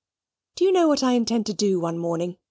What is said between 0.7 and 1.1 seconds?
know what